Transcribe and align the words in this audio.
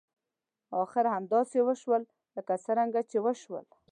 اخر 0.83 1.05
همداسې 1.15 1.57
وشول 1.67 2.01
لکه 2.35 2.53
څنګه 2.65 2.99
چې 3.09 3.17
وشول. 3.25 3.65